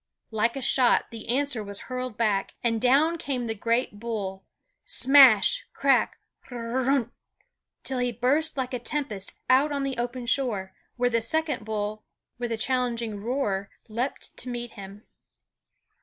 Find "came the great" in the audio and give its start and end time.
3.19-3.99